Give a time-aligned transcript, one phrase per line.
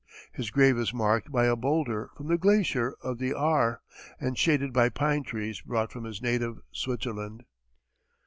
[0.33, 3.81] His grave is marked by a boulder from the glacier of the Aar,
[4.19, 7.43] and shaded by pine trees brought from his native Switzerland.